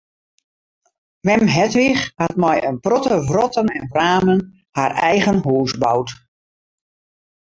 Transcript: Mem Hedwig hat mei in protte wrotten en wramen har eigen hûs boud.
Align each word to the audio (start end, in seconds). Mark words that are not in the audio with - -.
Mem 1.27 1.43
Hedwig 1.55 1.99
hat 2.21 2.35
mei 2.43 2.57
in 2.69 2.77
protte 2.85 3.15
wrotten 3.29 3.67
en 3.77 3.85
wramen 3.93 4.37
har 4.77 4.91
eigen 5.11 5.37
hûs 5.45 5.71
boud. 5.81 6.07